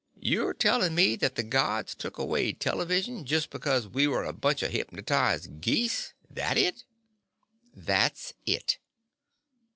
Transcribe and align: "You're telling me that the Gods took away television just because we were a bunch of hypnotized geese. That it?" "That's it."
"You're 0.19 0.55
telling 0.55 0.95
me 0.95 1.15
that 1.17 1.35
the 1.35 1.43
Gods 1.43 1.93
took 1.93 2.17
away 2.17 2.53
television 2.53 3.23
just 3.23 3.51
because 3.51 3.87
we 3.87 4.07
were 4.07 4.23
a 4.23 4.33
bunch 4.33 4.63
of 4.63 4.71
hypnotized 4.71 5.61
geese. 5.61 6.15
That 6.27 6.57
it?" 6.57 6.85
"That's 7.75 8.33
it." 8.47 8.79